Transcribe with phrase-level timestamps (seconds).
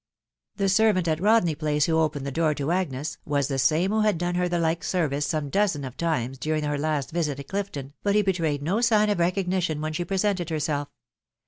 [0.55, 3.99] The servant at Rodney Place who opened the dees to Agnes, was the same who
[3.99, 7.47] had done her the like service same dozen of times during her last visit at
[7.47, 10.87] Clifton, but he betrayed no sign of recognition when she presented herself.